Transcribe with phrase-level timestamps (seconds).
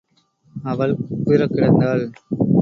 [0.63, 2.11] அவள் குப்புறக் கிடந்தாள்.